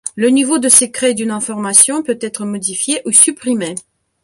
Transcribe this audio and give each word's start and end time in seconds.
Le 0.15 0.29
niveau 0.29 0.57
de 0.57 0.67
secret 0.67 1.13
d’une 1.13 1.29
information 1.29 2.01
peut 2.01 2.17
être 2.21 2.43
modifié 2.43 3.03
ou 3.05 3.11
supprimé. 3.11 3.75